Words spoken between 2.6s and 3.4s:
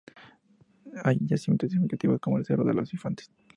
de los Infantes.